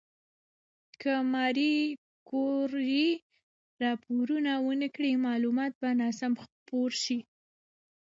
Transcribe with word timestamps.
که 1.01 1.13
ماري 1.33 1.75
کوري 2.29 3.05
راپور 3.83 4.27
ونکړي، 4.69 5.11
معلومات 5.27 5.71
به 5.81 5.89
ناسم 6.01 6.33
خپور 6.43 6.89
شي. 7.03 7.19